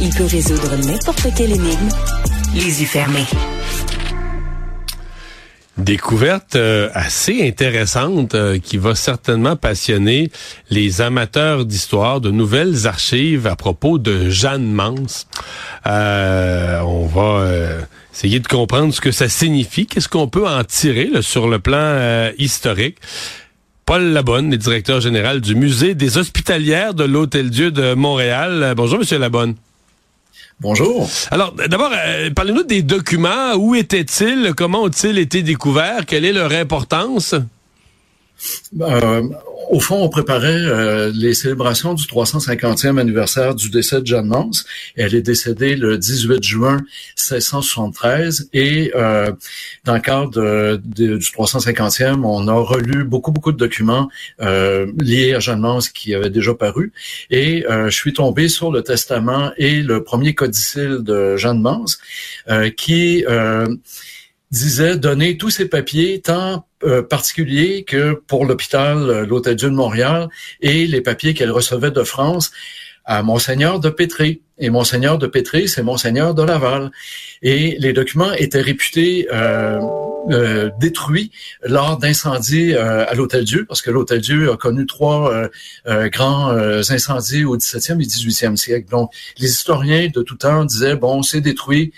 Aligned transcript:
Il 0.00 0.10
peut 0.16 0.26
résoudre 0.26 0.76
n'importe 0.76 1.26
quelle 1.36 1.50
énigme, 1.50 1.88
les 2.54 2.82
yeux 2.82 2.86
fermés. 2.86 3.26
Découverte 5.76 6.54
euh, 6.54 6.88
assez 6.94 7.44
intéressante 7.48 8.36
euh, 8.36 8.60
qui 8.60 8.76
va 8.76 8.94
certainement 8.94 9.56
passionner 9.56 10.30
les 10.70 11.00
amateurs 11.00 11.64
d'histoire, 11.64 12.20
de 12.20 12.30
nouvelles 12.30 12.86
archives 12.86 13.48
à 13.48 13.56
propos 13.56 13.98
de 13.98 14.30
Jeanne 14.30 14.70
Mance. 14.70 15.26
Euh, 15.88 16.80
on 16.82 17.06
va 17.06 17.44
essayer 18.14 18.38
de 18.38 18.46
comprendre 18.46 18.94
ce 18.94 19.00
que 19.00 19.10
ça 19.10 19.28
signifie, 19.28 19.86
qu'est-ce 19.86 20.08
qu'on 20.08 20.28
peut 20.28 20.46
en 20.46 20.62
tirer 20.62 21.10
sur 21.22 21.48
le 21.48 21.58
plan 21.58 22.30
historique. 22.38 22.98
Paul 23.86 24.02
Labonne, 24.12 24.50
le 24.50 24.56
directeur 24.56 25.00
général 25.00 25.40
du 25.42 25.54
Musée 25.54 25.94
des 25.94 26.16
Hospitalières 26.16 26.94
de 26.94 27.04
l'Hôtel-Dieu 27.04 27.70
de 27.70 27.92
Montréal. 27.94 28.72
Bonjour, 28.76 28.98
Monsieur 28.98 29.18
Labonne. 29.18 29.56
Bonjour. 30.60 31.08
Alors, 31.30 31.52
d'abord, 31.52 31.90
euh, 31.92 32.30
parlez-nous 32.30 32.62
des 32.62 32.82
documents. 32.82 33.54
Où 33.56 33.74
étaient-ils? 33.74 34.54
Comment 34.56 34.84
ont-ils 34.84 35.18
été 35.18 35.42
découverts? 35.42 36.06
Quelle 36.06 36.24
est 36.24 36.32
leur 36.32 36.52
importance? 36.52 37.34
Euh, 38.80 39.22
au 39.70 39.80
fond, 39.80 40.02
on 40.02 40.08
préparait 40.08 40.48
euh, 40.48 41.12
les 41.14 41.34
célébrations 41.34 41.94
du 41.94 42.04
350e 42.04 42.98
anniversaire 42.98 43.54
du 43.54 43.70
décès 43.70 44.00
de 44.00 44.06
Jeanne 44.06 44.26
Mance. 44.26 44.64
Elle 44.96 45.14
est 45.14 45.22
décédée 45.22 45.76
le 45.76 45.98
18 45.98 46.42
juin 46.42 46.78
1673 47.16 48.48
et 48.52 48.92
euh, 48.94 49.32
dans 49.84 49.94
le 49.94 50.00
cadre 50.00 50.76
du 50.76 51.18
350e, 51.18 52.24
on 52.24 52.48
a 52.48 52.54
relu 52.54 53.04
beaucoup, 53.04 53.32
beaucoup 53.32 53.52
de 53.52 53.56
documents 53.56 54.08
euh, 54.40 54.90
liés 54.98 55.34
à 55.34 55.40
Jeanne 55.40 55.60
Mance 55.60 55.88
qui 55.88 56.14
avaient 56.14 56.30
déjà 56.30 56.54
paru 56.54 56.92
et 57.30 57.64
je 57.68 57.90
suis 57.90 58.12
tombé 58.12 58.48
sur 58.48 58.70
le 58.70 58.82
testament 58.82 59.50
et 59.56 59.82
le 59.82 60.02
premier 60.02 60.34
codicile 60.34 60.98
de 61.00 61.36
Jeanne 61.36 61.60
Mance 61.60 61.98
qui 62.76 63.24
disait 64.54 64.96
donner 64.96 65.36
tous 65.36 65.50
ses 65.50 65.68
papiers, 65.68 66.20
tant 66.20 66.66
euh, 66.84 67.02
particuliers 67.02 67.84
que 67.84 68.14
pour 68.26 68.46
l'hôpital, 68.46 68.98
euh, 68.98 69.26
l'Hôtel-Dieu 69.26 69.68
de 69.68 69.74
Montréal, 69.74 70.28
et 70.60 70.86
les 70.86 71.00
papiers 71.00 71.34
qu'elle 71.34 71.50
recevait 71.50 71.90
de 71.90 72.04
France 72.04 72.52
à 73.04 73.22
Monseigneur 73.22 73.80
de 73.80 73.90
Pétré. 73.90 74.40
Et 74.58 74.70
Monseigneur 74.70 75.18
de 75.18 75.26
Pétré, 75.26 75.66
c'est 75.66 75.82
Monseigneur 75.82 76.34
de 76.34 76.42
Laval. 76.42 76.90
Et 77.42 77.76
les 77.78 77.92
documents 77.92 78.32
étaient 78.32 78.60
réputés 78.60 79.26
euh, 79.32 79.80
euh, 80.30 80.70
détruits 80.78 81.30
lors 81.62 81.98
d'incendies 81.98 82.74
euh, 82.74 83.06
à 83.06 83.14
l'Hôtel-Dieu, 83.14 83.64
parce 83.66 83.82
que 83.82 83.90
l'Hôtel-Dieu 83.90 84.50
a 84.50 84.56
connu 84.56 84.86
trois 84.86 85.48
grands 85.86 86.50
incendies 86.50 87.44
au 87.44 87.56
17e 87.56 88.00
et 88.00 88.06
18e 88.06 88.56
siècle. 88.56 88.88
Donc, 88.90 89.12
les 89.38 89.48
historiens 89.48 90.08
de 90.12 90.22
tout 90.22 90.36
temps 90.36 90.64
disaient, 90.64 90.96
bon, 90.96 91.22
c'est 91.22 91.40
détruit, 91.40 91.92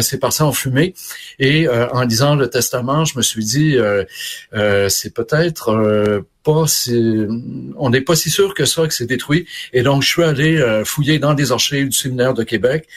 c'est 0.00 0.18
passé 0.18 0.42
en 0.42 0.52
fumée. 0.52 0.94
Et 1.38 1.68
en 1.68 2.02
lisant 2.02 2.34
le 2.34 2.48
testament, 2.48 3.04
je 3.04 3.16
me 3.16 3.22
suis 3.22 3.44
dit, 3.44 3.76
c'est 4.88 5.14
peut-être 5.14 6.24
on 6.46 7.90
n'est 7.90 8.00
pas 8.00 8.16
si 8.16 8.30
sûr 8.30 8.54
que 8.54 8.64
ça 8.64 8.86
que 8.86 8.94
c'est 8.94 9.06
détruit. 9.06 9.46
Et 9.72 9.82
donc, 9.82 10.02
je 10.02 10.08
suis 10.08 10.22
allé 10.22 10.56
euh, 10.56 10.84
fouiller 10.84 11.18
dans 11.18 11.34
des 11.34 11.52
archives 11.52 11.88
du 11.88 11.96
séminaire 11.96 12.34
de 12.34 12.42
Québec 12.42 12.88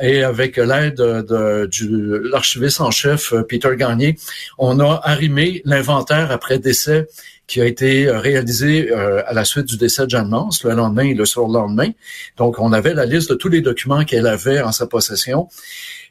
et 0.00 0.22
avec 0.22 0.56
l'aide 0.56 0.96
de, 0.96 1.22
de 1.66 2.22
l'archiviste 2.30 2.80
en 2.80 2.90
chef 2.90 3.32
euh, 3.32 3.42
Peter 3.42 3.70
Gagné, 3.76 4.16
on 4.58 4.80
a 4.80 5.00
arrimé 5.04 5.62
l'inventaire 5.64 6.30
après 6.30 6.58
décès 6.58 7.06
qui 7.46 7.60
a 7.60 7.66
été 7.66 8.06
euh, 8.06 8.18
réalisé 8.18 8.90
à 8.92 9.34
la 9.34 9.44
suite 9.44 9.66
du 9.66 9.76
décès 9.76 10.06
de 10.06 10.10
Jeanne 10.10 10.28
Mance, 10.28 10.64
le 10.64 10.74
lendemain 10.74 11.04
et 11.04 11.14
le 11.14 11.26
surlendemain. 11.26 11.90
Donc, 12.38 12.58
on 12.58 12.72
avait 12.72 12.94
la 12.94 13.04
liste 13.04 13.30
de 13.30 13.34
tous 13.34 13.48
les 13.48 13.60
documents 13.60 14.04
qu'elle 14.04 14.26
avait 14.26 14.60
en 14.60 14.72
sa 14.72 14.86
possession. 14.86 15.48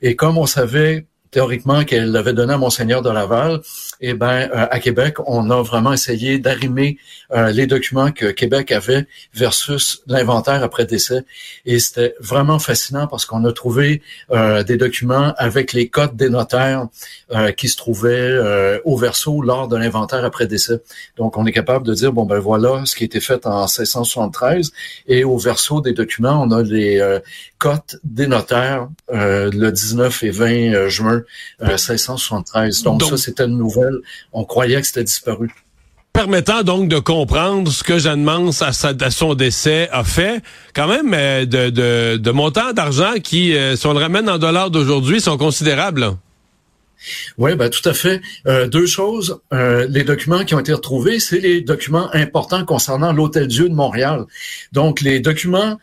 Et 0.02 0.16
comme 0.16 0.38
on 0.38 0.46
savait 0.46 1.08
théoriquement 1.34 1.84
qu'elle 1.84 2.16
avait 2.16 2.34
donné 2.34 2.54
à 2.54 2.58
Monseigneur 2.58 3.02
de 3.02 3.10
Laval, 3.10 3.60
eh 4.00 4.14
ben 4.14 4.50
euh, 4.54 4.68
à 4.70 4.80
Québec, 4.80 5.16
on 5.26 5.50
a 5.50 5.62
vraiment 5.64 5.92
essayé 5.92 6.38
d'arrimer 6.38 6.98
euh, 7.34 7.52
les 7.52 7.66
documents 7.66 8.12
que 8.12 8.28
Québec 8.28 8.72
avait 8.72 9.08
versus 9.34 10.04
l'inventaire 10.08 10.64
après 10.64 10.86
décès. 10.86 11.24
Et 11.66 11.80
c'était 11.80 12.14
vraiment 12.20 12.60
fascinant 12.60 13.08
parce 13.08 13.26
qu'on 13.26 13.44
a 13.46 13.52
trouvé 13.52 14.02
euh, 14.32 14.62
des 14.64 14.78
documents 14.78 15.34
avec 15.38 15.74
les 15.74 15.90
codes 15.90 16.16
des 16.16 16.30
notaires 16.30 16.88
qui 17.58 17.68
se 17.68 17.78
trouvaient 17.78 18.80
au 18.86 18.96
verso 18.96 19.42
lors 19.42 19.68
de 19.68 19.76
l'inventaire 19.76 20.24
après 20.24 20.46
décès. 20.46 20.84
Donc, 21.18 21.36
on 21.36 21.48
est 21.48 21.52
capable 21.52 21.84
de 21.84 21.94
dire, 21.96 22.14
bon, 22.14 22.26
ben 22.26 22.38
voilà 22.38 22.84
ce 22.86 22.96
qui 22.96 23.04
a 23.04 23.06
été 23.06 23.20
fait 23.20 23.48
en 23.48 23.62
1673. 23.62 24.72
Et 25.08 25.24
au 25.24 25.40
verso 25.40 25.82
des 25.82 25.94
documents, 25.94 26.44
on 26.44 26.52
a 26.52 26.62
les 26.62 27.02
cotes 27.58 27.96
des 28.04 28.28
notaires 28.28 28.88
le 29.12 29.72
19 29.72 30.24
et 30.24 30.30
20 30.30 30.90
juin 30.90 31.23
1673. 31.62 32.84
Donc, 32.84 33.04
ça, 33.04 33.18
c'était 33.18 33.46
une 33.46 33.58
nouvelle. 33.58 34.00
On 34.32 34.46
croyait 34.46 34.80
que 34.82 34.88
c'était 34.88 35.04
disparu 35.04 35.50
permettant 36.14 36.62
donc 36.62 36.88
de 36.88 37.00
comprendre 37.00 37.72
ce 37.72 37.84
que 37.84 37.98
Jeanne 37.98 38.24
Mance 38.24 38.62
à, 38.62 38.72
son 38.72 39.34
décès 39.34 39.90
a 39.92 40.04
fait, 40.04 40.42
quand 40.76 40.88
même 40.88 41.12
euh, 41.14 41.46
de, 41.46 41.72
de, 41.72 42.18
de 42.18 42.32
montants 42.32 42.72
d'argent 42.72 43.14
qui, 43.22 43.56
euh, 43.56 43.76
si 43.76 43.88
on 43.88 43.94
le 43.94 44.00
ramène 44.00 44.30
en 44.30 44.38
dollars 44.38 44.70
d'aujourd'hui, 44.70 45.20
sont 45.20 45.38
considérables. 45.38 46.12
Oui, 47.38 47.56
ben 47.56 47.70
tout 47.70 47.88
à 47.90 47.94
fait. 47.94 48.22
Euh, 48.48 48.68
deux 48.68 48.86
choses. 48.86 49.42
les 49.52 50.04
documents 50.04 50.46
qui 50.46 50.56
ont 50.56 50.60
été 50.60 50.72
retrouvés, 50.72 51.20
c'est 51.20 51.40
les 51.40 51.60
documents 51.60 52.10
importants 52.14 52.64
concernant 52.64 53.12
l'Hôtel 53.12 53.48
Dieu 53.48 53.68
de 53.68 53.74
Montréal. 53.74 54.26
Donc, 54.72 55.02
les 55.02 55.20
documents 55.20 55.80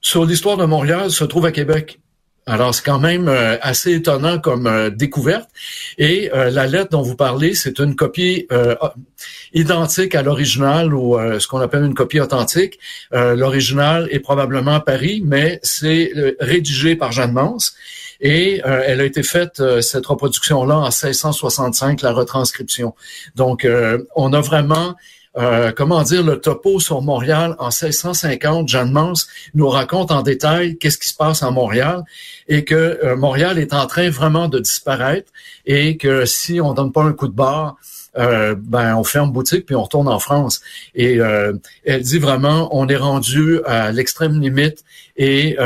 sur 0.00 0.24
l'histoire 0.24 0.56
de 0.56 0.64
Montréal 0.64 1.10
se 1.10 1.22
trouvent 1.22 1.46
à 1.46 1.52
Québec. 1.52 2.00
Alors, 2.48 2.72
c'est 2.72 2.84
quand 2.84 3.00
même 3.00 3.26
euh, 3.26 3.58
assez 3.60 3.92
étonnant 3.92 4.38
comme 4.38 4.68
euh, 4.68 4.88
découverte. 4.88 5.50
Et 5.98 6.30
euh, 6.32 6.48
la 6.48 6.68
lettre 6.68 6.90
dont 6.90 7.02
vous 7.02 7.16
parlez, 7.16 7.56
c'est 7.56 7.80
une 7.80 7.96
copie 7.96 8.46
identique 9.52 10.14
à 10.14 10.22
l'original 10.22 10.94
ou 10.94 11.18
ce 11.38 11.46
qu'on 11.48 11.60
appelle 11.60 11.82
une 11.82 11.94
copie 11.94 12.20
authentique. 12.20 12.78
L'original 13.12 14.08
est 14.10 14.20
probablement 14.20 14.74
à 14.74 14.80
Paris, 14.80 15.22
mais 15.24 15.58
c'est 15.62 16.12
rédigé 16.40 16.96
par 16.96 17.12
Jeanne 17.12 17.32
Mance. 17.32 17.74
Et 18.20 18.60
elle 18.64 19.00
a 19.00 19.04
été 19.04 19.22
faite, 19.22 19.62
cette 19.80 20.06
reproduction-là, 20.06 20.76
en 20.76 20.90
1665, 20.90 22.02
la 22.02 22.12
retranscription. 22.12 22.94
Donc, 23.34 23.66
on 24.14 24.32
a 24.32 24.40
vraiment 24.40 24.94
euh, 25.38 25.70
comment 25.72 26.02
dire, 26.02 26.22
le 26.22 26.40
topo 26.40 26.80
sur 26.80 27.02
Montréal 27.02 27.56
en 27.58 27.66
1650. 27.66 28.68
Jeanne 28.68 28.90
Mance 28.90 29.28
nous 29.54 29.68
raconte 29.68 30.10
en 30.10 30.22
détail 30.22 30.78
qu'est-ce 30.78 30.96
qui 30.96 31.08
se 31.08 31.14
passe 31.14 31.42
à 31.42 31.50
Montréal 31.50 32.04
et 32.48 32.64
que 32.64 32.74
euh, 32.74 33.16
Montréal 33.16 33.58
est 33.58 33.74
en 33.74 33.86
train 33.86 34.08
vraiment 34.08 34.48
de 34.48 34.58
disparaître 34.58 35.30
et 35.66 35.98
que 35.98 36.24
si 36.24 36.60
on 36.60 36.72
donne 36.72 36.90
pas 36.90 37.02
un 37.02 37.12
coup 37.12 37.28
de 37.28 37.34
barre, 37.34 37.76
euh, 38.16 38.54
ben 38.58 38.96
on 38.96 39.04
ferme 39.04 39.30
boutique 39.30 39.66
puis 39.66 39.76
on 39.76 39.82
retourne 39.82 40.08
en 40.08 40.18
France. 40.18 40.62
Et 40.94 41.18
elle 41.84 42.02
dit 42.02 42.18
vraiment, 42.18 42.68
on 42.72 42.88
est 42.88 42.96
rendu 42.96 43.60
à 43.66 43.92
l'extrême 43.92 44.40
limite 44.40 44.84
et 45.16 45.56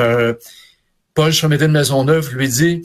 Paul 1.14 1.32
Chamédé 1.32 1.66
de 1.68 1.72
Maisonneuve 1.72 2.34
lui 2.34 2.48
dit, 2.48 2.82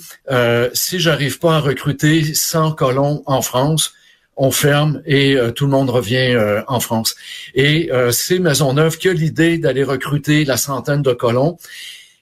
si 0.74 1.00
j'arrive 1.00 1.40
pas 1.40 1.56
à 1.56 1.60
recruter 1.60 2.36
100 2.36 2.74
colons 2.74 3.24
en 3.26 3.42
France, 3.42 3.94
on 4.38 4.52
ferme 4.52 5.02
et 5.06 5.36
euh, 5.36 5.52
tout 5.52 5.66
le 5.66 5.72
monde 5.72 5.90
revient 5.90 6.34
euh, 6.34 6.62
en 6.68 6.80
France. 6.80 7.16
Et 7.54 7.92
euh, 7.92 8.12
c'est 8.12 8.40
Maisonneuve 8.40 8.98
qui 8.98 9.10
a 9.10 9.14
l'idée 9.14 9.58
d'aller 9.58 9.84
recruter 9.84 10.46
la 10.46 10.58
centaine 10.58 11.02
de 11.02 11.14
colons. 11.14 11.58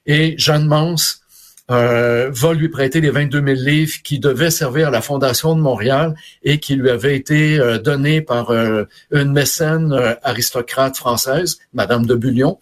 Et 0.06 0.36
Jeanne 0.38 0.68
Mance 0.68 1.20
va 1.70 2.54
lui 2.54 2.70
prêter 2.70 3.02
les 3.02 3.10
22 3.10 3.42
000 3.42 3.62
livres 3.62 3.94
qui 4.04 4.20
devaient 4.20 4.52
servir 4.52 4.90
à 4.90 4.92
la 4.92 5.02
Fondation 5.02 5.56
de 5.56 5.62
Montréal 5.62 6.14
et 6.44 6.60
qui 6.60 6.76
lui 6.76 6.92
avaient 6.92 7.16
été 7.16 7.58
donnés 7.84 8.22
par 8.22 8.52
une 8.52 9.32
mécène 9.32 9.92
aristocrate 10.22 10.98
française, 10.98 11.58
Madame 11.74 12.06
de 12.06 12.14
Bullion. 12.14 12.60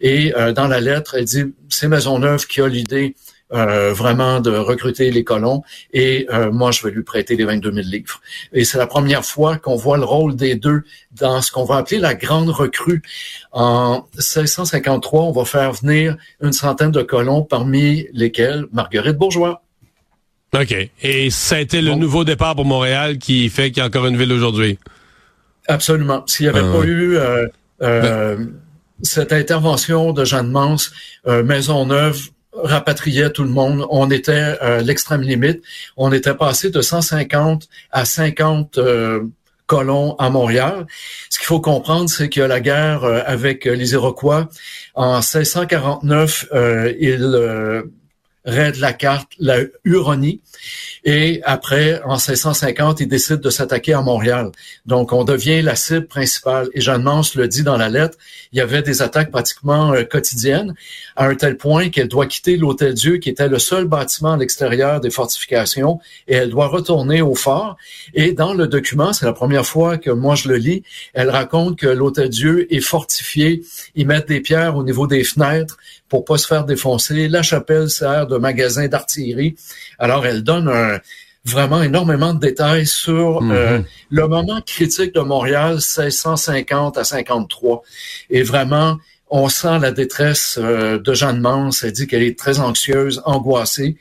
Et 0.00 0.32
dans 0.54 0.68
la 0.68 0.80
lettre, 0.80 1.16
elle 1.18 1.26
dit, 1.26 1.44
c'est 1.68 1.88
Maisonneuve 1.88 2.46
qui 2.46 2.62
a 2.62 2.68
l'idée 2.68 3.16
euh, 3.54 3.92
vraiment 3.92 4.40
de 4.40 4.50
recruter 4.50 5.12
les 5.12 5.22
colons 5.22 5.62
et 5.92 6.26
euh, 6.32 6.50
moi 6.50 6.72
je 6.72 6.82
vais 6.82 6.90
lui 6.90 7.04
prêter 7.04 7.36
les 7.36 7.44
22 7.44 7.72
000 7.72 7.86
livres. 7.86 8.20
Et 8.52 8.64
c'est 8.64 8.78
la 8.78 8.88
première 8.88 9.24
fois 9.24 9.58
qu'on 9.58 9.76
voit 9.76 9.96
le 9.96 10.02
rôle 10.02 10.34
des 10.34 10.56
deux 10.56 10.82
dans 11.12 11.40
ce 11.40 11.52
qu'on 11.52 11.64
va 11.64 11.76
appeler 11.76 12.00
la 12.00 12.14
grande 12.14 12.48
recrue. 12.50 13.00
En 13.52 14.08
1653, 14.16 15.22
on 15.22 15.30
va 15.30 15.44
faire 15.44 15.72
venir 15.72 16.16
une 16.42 16.52
centaine 16.52 16.90
de 16.90 17.02
colons 17.02 17.42
parmi 17.42 18.08
lesquels 18.12 18.66
Marguerite 18.72 19.16
Bourgeois. 19.16 19.62
OK. 20.52 20.74
Et 21.02 21.30
ça 21.30 21.54
a 21.54 21.60
été 21.60 21.80
le 21.80 21.94
nouveau 21.94 22.24
départ 22.24 22.56
pour 22.56 22.64
Montréal 22.64 23.18
qui 23.18 23.48
fait 23.50 23.70
qu'il 23.70 23.78
y 23.78 23.80
a 23.82 23.86
encore 23.86 24.06
une 24.06 24.16
ville 24.16 24.32
aujourd'hui? 24.32 24.80
Absolument. 25.68 26.24
S'il 26.26 26.46
n'y 26.46 26.50
avait 26.50 26.68
ah 26.68 26.72
pas 26.72 26.84
eu 26.84 27.16
euh, 27.16 27.46
ben 27.80 28.52
cette 29.02 29.32
intervention 29.32 30.12
de 30.12 30.24
Jeanne 30.24 30.50
Mance, 30.50 30.92
Maisonneuve 31.26 32.30
rapatriait 32.56 33.30
tout 33.30 33.44
le 33.44 33.50
monde. 33.50 33.86
On 33.90 34.10
était 34.10 34.56
à 34.60 34.80
l'extrême 34.80 35.22
limite. 35.22 35.62
On 35.96 36.12
était 36.12 36.34
passé 36.34 36.70
de 36.70 36.80
150 36.80 37.68
à 37.90 38.04
50 38.04 38.78
euh, 38.78 39.24
colons 39.66 40.14
à 40.16 40.30
Montréal. 40.30 40.86
Ce 41.30 41.38
qu'il 41.38 41.46
faut 41.46 41.60
comprendre, 41.60 42.08
c'est 42.08 42.28
que 42.28 42.40
la 42.40 42.60
guerre 42.60 43.04
avec 43.04 43.64
les 43.64 43.92
Iroquois, 43.92 44.48
en 44.94 45.16
1649, 45.16 46.46
ils 47.00 47.84
raide 48.44 48.76
la 48.76 48.92
carte, 48.92 49.32
la 49.38 49.58
Huronie. 49.84 50.40
Et 51.04 51.40
après, 51.44 52.00
en 52.04 52.14
1650, 52.14 53.00
il 53.00 53.08
décide 53.08 53.40
de 53.40 53.50
s'attaquer 53.50 53.92
à 53.92 54.00
Montréal. 54.00 54.50
Donc, 54.86 55.12
on 55.12 55.24
devient 55.24 55.62
la 55.62 55.76
cible 55.76 56.06
principale. 56.06 56.68
Et 56.74 56.80
Jeanne 56.80 57.02
Mance 57.02 57.34
le 57.34 57.48
dit 57.48 57.62
dans 57.62 57.76
la 57.76 57.88
lettre, 57.88 58.16
il 58.52 58.58
y 58.58 58.60
avait 58.60 58.82
des 58.82 59.02
attaques 59.02 59.30
pratiquement 59.30 59.92
euh, 59.92 60.04
quotidiennes, 60.04 60.74
à 61.16 61.26
un 61.26 61.34
tel 61.34 61.56
point 61.56 61.88
qu'elle 61.88 62.08
doit 62.08 62.26
quitter 62.26 62.56
l'Hôtel-Dieu, 62.56 63.18
qui 63.18 63.28
était 63.30 63.48
le 63.48 63.58
seul 63.58 63.86
bâtiment 63.86 64.32
à 64.32 64.36
l'extérieur 64.36 65.00
des 65.00 65.10
fortifications, 65.10 66.00
et 66.28 66.34
elle 66.34 66.50
doit 66.50 66.68
retourner 66.68 67.22
au 67.22 67.34
fort. 67.34 67.76
Et 68.14 68.32
dans 68.32 68.54
le 68.54 68.66
document, 68.66 69.12
c'est 69.12 69.26
la 69.26 69.32
première 69.32 69.66
fois 69.66 69.98
que 69.98 70.10
moi 70.10 70.34
je 70.34 70.48
le 70.48 70.56
lis, 70.56 70.82
elle 71.12 71.30
raconte 71.30 71.78
que 71.78 71.86
l'Hôtel-Dieu 71.86 72.72
est 72.72 72.80
fortifié. 72.80 73.62
Ils 73.94 74.06
mettent 74.06 74.28
des 74.28 74.40
pierres 74.40 74.76
au 74.76 74.84
niveau 74.84 75.06
des 75.06 75.24
fenêtres 75.24 75.76
pour 76.08 76.24
pas 76.24 76.38
se 76.38 76.46
faire 76.46 76.64
défoncer. 76.64 77.28
La 77.28 77.42
chapelle 77.42 77.90
sert 77.90 78.26
de 78.26 78.33
magasin 78.38 78.88
d'artillerie. 78.88 79.56
Alors, 79.98 80.26
elle 80.26 80.42
donne 80.42 81.00
vraiment 81.44 81.82
énormément 81.82 82.34
de 82.34 82.40
détails 82.40 82.86
sur 82.86 83.42
mhm. 83.42 83.52
euh, 83.52 83.78
le 84.10 84.28
moment 84.28 84.60
critique 84.62 85.14
de 85.14 85.20
Montréal, 85.20 85.74
1650 85.74 86.98
à 86.98 87.04
53. 87.04 87.82
Et 88.30 88.42
vraiment, 88.42 88.98
on 89.28 89.48
sent 89.48 89.78
la 89.80 89.92
détresse 89.92 90.58
euh, 90.60 90.98
de 90.98 91.14
Jeanne 91.14 91.40
Mance. 91.40 91.84
Elle 91.84 91.92
dit 91.92 92.06
qu'elle 92.06 92.22
est 92.22 92.38
très 92.38 92.60
anxieuse, 92.60 93.22
angoissée 93.24 93.96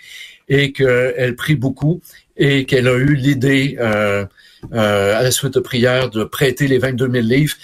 et 0.49 0.71
qu'elle 0.71 1.35
prie 1.35 1.55
beaucoup 1.55 2.01
et 2.35 2.65
qu'elle 2.65 2.87
a 2.87 2.95
eu 2.95 3.15
l'idée 3.15 3.77
euh, 3.79 4.25
à 4.71 5.21
la 5.21 5.31
suite 5.31 5.53
de 5.53 5.59
prière 5.59 6.09
de 6.09 6.23
prêter 6.23 6.67
les 6.67 6.77
22 6.77 7.11
000 7.11 7.25
livres. 7.25 7.55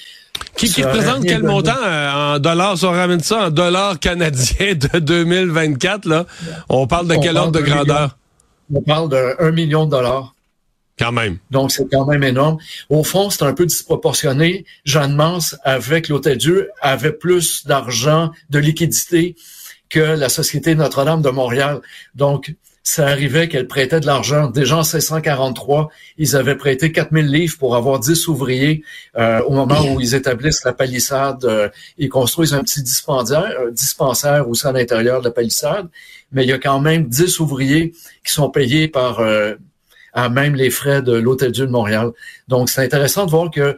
Qui, 0.56 0.68
qui 0.70 0.84
représente 0.84 1.24
quel 1.26 1.44
montant 1.44 1.72
euh, 1.82 2.36
en 2.36 2.40
dollars, 2.40 2.78
si 2.78 2.86
on 2.86 2.92
ramène 2.92 3.22
ça 3.22 3.48
en 3.48 3.50
dollars 3.50 4.00
canadiens 4.00 4.76
de 4.76 5.00
2024, 5.00 6.06
là, 6.06 6.26
on 6.68 6.86
parle 6.88 7.08
de 7.08 7.16
quel 7.16 7.38
ordre 7.38 7.54
de 7.54 7.62
grandeur? 7.62 8.18
on 8.74 8.82
parle 8.82 9.10
de 9.10 9.36
1 9.40 9.52
million 9.52 9.86
de 9.86 9.92
dollars. 9.92 10.36
Quand 10.98 11.14
même. 11.14 11.38
Donc, 11.50 11.72
c'est 11.72 11.90
quand 11.90 12.06
même 12.06 12.24
énorme. 12.24 12.58
Au 12.90 13.06
fond, 13.06 13.30
c'est 13.30 13.44
un 13.44 13.54
peu 13.54 13.66
disproportionné. 13.66 14.66
Jeanne 14.84 15.16
Mance, 15.16 15.56
avec 15.64 16.10
l'Hôtel-Dieu, 16.10 16.72
avait 16.82 17.14
plus 17.14 17.66
d'argent, 17.66 18.32
de 18.50 18.60
liquidité 18.60 19.38
que 19.90 20.00
la 20.02 20.28
Société 20.28 20.76
Notre-Dame 20.76 21.22
de 21.22 21.30
Montréal. 21.30 21.80
Donc, 22.16 22.54
ça 22.90 23.08
arrivait 23.08 23.48
qu'elle 23.48 23.68
prêtait 23.68 24.00
de 24.00 24.08
l'argent. 24.08 24.48
Déjà 24.48 24.76
en 24.76 24.80
1643, 24.80 25.90
ils 26.18 26.36
avaient 26.36 26.56
prêté 26.56 26.92
4000 26.92 27.28
livres 27.28 27.56
pour 27.60 27.76
avoir 27.76 28.00
10 28.00 28.28
ouvriers 28.28 28.84
euh, 29.16 29.42
au 29.44 29.52
moment 29.52 29.80
où 29.94 30.02
ils 30.02 30.16
établissent 30.16 30.64
la 30.64 30.74
palissade. 30.74 31.46
Euh, 31.46 31.70
ils 32.00 32.10
construisent 32.10 32.54
un 32.56 32.64
petit 32.64 32.82
dispensaire, 32.82 33.54
un 33.68 33.72
dispensaire 33.72 34.50
aussi 34.50 34.66
à 34.66 34.72
l'intérieur 34.72 35.20
de 35.20 35.26
la 35.26 35.32
palissade, 35.32 35.88
mais 36.32 36.44
il 36.44 36.50
y 36.50 36.54
a 36.54 36.58
quand 36.58 36.80
même 36.80 37.08
10 37.08 37.40
ouvriers 37.40 37.94
qui 38.26 38.34
sont 38.34 38.50
payés 38.50 38.88
par 38.88 39.20
euh, 39.20 39.54
à 40.14 40.30
même 40.30 40.56
les 40.56 40.72
frais 40.72 41.04
de 41.04 41.14
l'Hôtel-Dieu 41.14 41.68
de 41.68 41.72
Montréal. 41.72 42.10
Donc, 42.48 42.72
c'est 42.72 42.84
intéressant 42.84 43.28
de 43.28 43.32
voir 43.32 43.52
que 43.52 43.78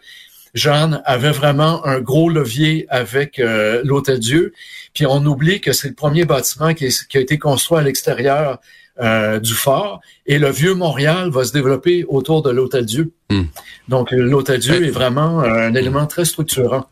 Jeanne 0.53 1.01
avait 1.05 1.31
vraiment 1.31 1.85
un 1.85 2.01
gros 2.01 2.29
levier 2.29 2.85
avec 2.89 3.39
euh, 3.39 3.81
l'Hôtel-Dieu. 3.83 4.53
Puis 4.93 5.05
on 5.05 5.25
oublie 5.25 5.61
que 5.61 5.71
c'est 5.71 5.89
le 5.89 5.93
premier 5.93 6.25
bâtiment 6.25 6.73
qui, 6.73 6.89
qui 7.09 7.17
a 7.17 7.21
été 7.21 7.37
construit 7.37 7.77
à 7.77 7.81
l'extérieur 7.81 8.59
euh, 8.99 9.39
du 9.39 9.53
fort. 9.53 10.01
Et 10.25 10.37
le 10.37 10.49
vieux 10.51 10.73
Montréal 10.73 11.29
va 11.29 11.45
se 11.45 11.53
développer 11.53 12.03
autour 12.03 12.41
de 12.41 12.49
l'Hôtel-Dieu. 12.49 13.11
Hmm. 13.29 13.43
Donc, 13.87 14.11
l'Hôtel-Dieu 14.11 14.85
est 14.85 14.91
vraiment 14.91 15.39
un 15.39 15.73
élément 15.73 16.05
très 16.07 16.25
structurant. 16.25 16.85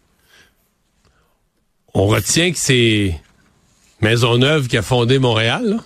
On 1.94 2.07
retient 2.07 2.51
que 2.51 2.57
c'est 2.57 3.19
Maisonneuve 4.01 4.67
qui 4.67 4.77
a 4.77 4.81
fondé 4.81 5.19
Montréal. 5.19 5.79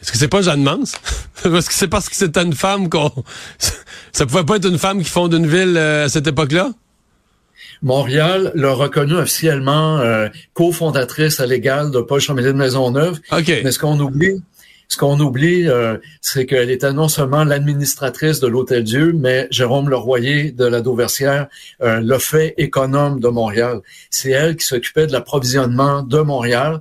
Est-ce 0.00 0.12
que 0.12 0.18
c'est 0.18 0.28
pas 0.28 0.42
Jeanne 0.42 0.62
Mance? 0.62 0.96
Est-ce 1.44 1.68
que 1.68 1.74
c'est 1.74 1.88
parce 1.88 2.08
que 2.08 2.16
c'était 2.16 2.42
une 2.42 2.54
femme 2.54 2.88
qu'on... 2.88 3.10
Ça 4.12 4.26
pouvait 4.26 4.44
pas 4.44 4.56
être 4.56 4.68
une 4.68 4.78
femme 4.78 5.02
qui 5.02 5.10
fonde 5.10 5.34
une 5.34 5.46
ville 5.46 5.76
euh, 5.76 6.06
à 6.06 6.08
cette 6.08 6.26
époque-là? 6.26 6.70
Montréal 7.82 8.52
l'a 8.54 8.72
reconnue 8.72 9.16
officiellement 9.16 9.98
euh, 9.98 10.28
cofondatrice 10.54 11.40
à 11.40 11.46
l'égal 11.46 11.90
de 11.90 12.00
Paul 12.00 12.20
Chamélie 12.20 12.48
de 12.48 12.52
Maisonneuve. 12.52 13.20
Okay. 13.30 13.60
Mais 13.62 13.70
ce 13.70 13.78
qu'on 13.78 14.00
oublie, 14.00 14.42
ce 14.88 14.96
qu'on 14.96 15.18
oublie, 15.18 15.68
euh, 15.68 15.98
c'est 16.20 16.46
qu'elle 16.46 16.70
était 16.70 16.92
non 16.92 17.08
seulement 17.08 17.44
l'administratrice 17.44 18.40
de 18.40 18.46
l'Hôtel-Dieu, 18.46 19.12
mais 19.14 19.48
Jérôme 19.50 19.90
Leroyer 19.90 20.52
de 20.52 20.64
la 20.64 20.80
Dauversière 20.80 21.48
euh, 21.82 22.00
le 22.00 22.18
fait 22.18 22.54
économe 22.56 23.20
de 23.20 23.28
Montréal. 23.28 23.80
C'est 24.10 24.30
elle 24.30 24.56
qui 24.56 24.64
s'occupait 24.64 25.06
de 25.06 25.12
l'approvisionnement 25.12 26.02
de 26.02 26.20
Montréal. 26.20 26.80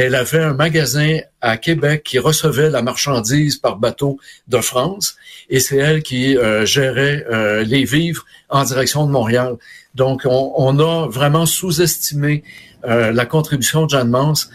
Elle 0.00 0.14
avait 0.14 0.42
un 0.42 0.54
magasin 0.54 1.18
à 1.40 1.56
Québec 1.56 2.02
qui 2.04 2.18
recevait 2.18 2.70
la 2.70 2.82
marchandise 2.82 3.56
par 3.56 3.76
bateau 3.76 4.18
de 4.46 4.58
France 4.58 5.16
et 5.50 5.60
c'est 5.60 5.76
elle 5.76 6.02
qui 6.02 6.36
euh, 6.36 6.64
gérait 6.64 7.24
les 7.64 7.84
vivres 7.84 8.24
en 8.48 8.64
direction 8.64 9.06
de 9.06 9.10
Montréal. 9.10 9.56
Donc, 9.94 10.22
on, 10.24 10.78
a 10.78 11.08
vraiment 11.08 11.46
sous-estimé 11.46 12.44
la 12.84 13.26
contribution 13.26 13.86
de 13.86 13.90
Jeanne 13.90 14.10
Mance 14.10 14.50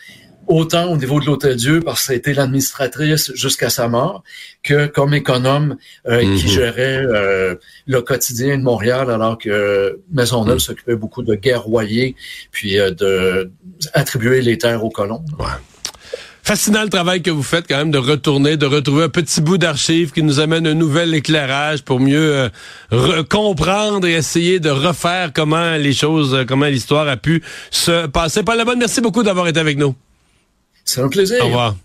autant 0.48 0.92
au 0.92 0.98
niveau 0.98 1.20
de 1.20 1.26
l'Hôtel-Dieu, 1.26 1.82
parce 1.82 2.02
que 2.02 2.08
ça 2.08 2.14
a 2.14 2.16
été 2.16 2.34
l'administratrice 2.34 3.32
jusqu'à 3.36 3.70
sa 3.70 3.88
mort, 3.88 4.24
que 4.64 4.88
comme 4.88 5.14
économe 5.14 5.78
euh, 6.08 6.20
qui 6.20 6.46
mhm. 6.46 6.52
gérait 6.52 7.04
euh, 7.06 7.56
le 7.86 8.02
quotidien 8.02 8.58
de 8.58 8.64
Montréal, 8.64 9.10
alors 9.10 9.38
que 9.38 10.00
Maisonneuve 10.12 10.56
mhm. 10.56 10.60
s'occupait 10.60 10.96
beaucoup 10.96 11.24
de 11.24 11.36
guerroyer, 11.36 12.16
puis 12.52 12.80
euh, 12.80 12.92
de 12.92 13.52
attribuer 13.94 14.42
les 14.42 14.58
terres 14.58 14.84
aux 14.84 14.90
colons. 14.90 15.24
Ouais. 15.40 15.46
Fascinant 16.46 16.84
le 16.84 16.90
travail 16.90 17.22
que 17.22 17.32
vous 17.32 17.42
faites 17.42 17.66
quand 17.70 17.78
même 17.78 17.92
de 17.92 17.98
retourner, 17.98 18.58
de 18.58 18.66
retrouver 18.66 19.06
un 19.06 19.10
petit 19.10 19.40
bout 19.40 19.58
d'archives 19.58 20.12
qui 20.12 20.24
nous 20.24 20.42
amène 20.42 20.68
un 20.68 20.74
nouvel 20.74 21.14
éclairage 21.14 21.84
pour 21.84 22.02
mieux 22.02 22.50
comprendre 23.30 24.06
et 24.06 24.12
essayer 24.12 24.60
de 24.60 24.70
refaire 24.70 25.32
comment 25.34 25.78
les 25.78 25.94
choses, 25.94 26.44
comment 26.46 26.66
l'histoire 26.66 27.08
a 27.08 27.16
pu 27.16 27.42
se 27.72 28.08
passer. 28.08 28.44
Paul 28.44 28.62
bonne 28.66 28.80
merci 28.80 29.00
beaucoup 29.00 29.24
d'avoir 29.24 29.48
été 29.48 29.62
avec 29.62 29.78
nous. 29.78 29.96
C'est 30.86 31.02
un 31.02 31.10
plaisir. 31.10 31.42
Au 31.42 31.46
revoir. 31.46 31.76